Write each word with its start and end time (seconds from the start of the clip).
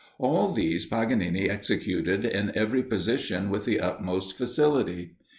All 0.17 0.51
these 0.51 0.87
Paganini 0.87 1.47
executed 1.47 2.25
in 2.25 2.51
every 2.57 2.81
position 2.81 3.51
with 3.51 3.65
the 3.65 3.79
utmost 3.79 4.35
facility. 4.35 5.11